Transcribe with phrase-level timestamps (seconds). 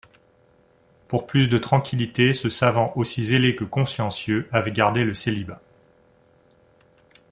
[1.07, 5.61] Pour plus de tranquillité, ce savant, aussi zélé que consciencieux, avait gardé le célibat.